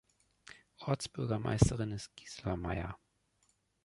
Ortsbürgermeisterin 0.79 1.91
ist 1.91 2.15
Gisela 2.15 2.55
Meyer. 2.55 2.97